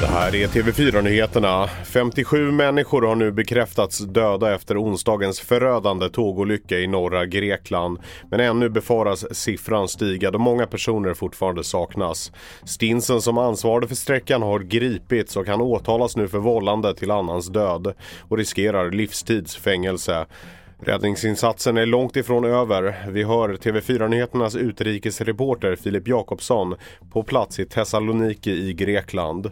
[0.00, 1.68] Det här är TV4-nyheterna.
[1.84, 7.98] 57 människor har nu bekräftats döda efter onsdagens förödande tågolycka i norra Grekland.
[8.30, 12.32] Men ännu befaras siffran stiga då många personer fortfarande saknas.
[12.64, 17.48] Stinsen som ansvarade för sträckan har gripits och kan åtalas nu för vållande till annans
[17.48, 17.94] död
[18.28, 20.26] och riskerar livstidsfängelse.
[20.84, 23.04] Räddningsinsatsen är långt ifrån över.
[23.08, 26.74] Vi hör TV4-nyheternas utrikesreporter Filip Jakobsson
[27.12, 29.50] på plats i Thessaloniki i Grekland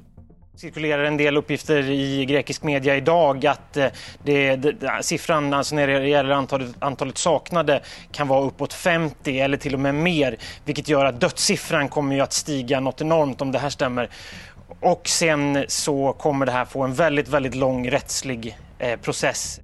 [0.57, 3.87] cirkulerar en del uppgifter i grekisk media idag att eh,
[4.23, 9.57] det, det, siffran alltså när det gäller antalet, antalet saknade kan vara uppåt 50 eller
[9.57, 13.53] till och med mer vilket gör att dödssiffran kommer ju att stiga något enormt om
[13.53, 14.11] det här stämmer.
[14.81, 19.61] Och sen så kommer det här få en väldigt, väldigt lång rättslig eh, process.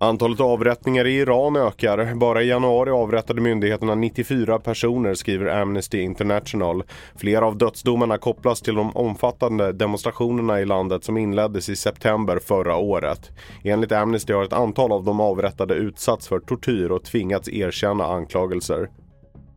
[0.00, 2.14] Antalet avrättningar i Iran ökar.
[2.14, 6.82] Bara i januari avrättade myndigheterna 94 personer, skriver Amnesty International.
[7.16, 12.76] Flera av dödsdomarna kopplas till de omfattande demonstrationerna i landet som inleddes i september förra
[12.76, 13.30] året.
[13.64, 18.88] Enligt Amnesty har ett antal av de avrättade utsatts för tortyr och tvingats erkänna anklagelser.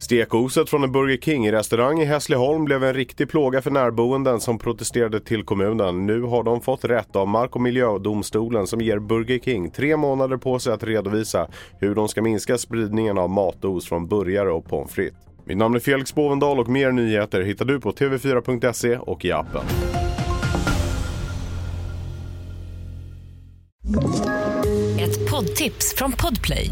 [0.02, 5.20] Stekoset från en Burger King-restaurang i Hässleholm blev en riktig plåga för närboenden som protesterade
[5.20, 6.06] till kommunen.
[6.06, 10.38] Nu har de fått rätt av Mark och miljödomstolen som ger Burger King tre månader
[10.38, 11.48] på sig att redovisa
[11.80, 15.18] hur de ska minska spridningen av matos från burgare och pommes frites.
[15.46, 19.66] Mitt namn är Felix Bovendal och mer nyheter hittar du på tv4.se och i appen.
[25.00, 26.72] Ett poddtips från Podplay.